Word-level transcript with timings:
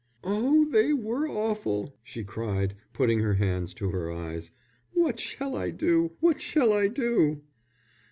"Oh, 0.23 0.65
they 0.67 0.93
were 0.93 1.27
awful," 1.29 1.93
she 2.03 2.23
cried, 2.23 2.73
putting 2.91 3.19
her 3.19 3.35
hands 3.35 3.71
to 3.75 3.91
her 3.91 4.11
eyes. 4.11 4.49
"What 4.93 5.19
shall 5.19 5.55
I 5.55 5.69
do? 5.69 6.13
What 6.19 6.41
shall 6.41 6.73
I 6.73 6.87
do?" 6.87 7.43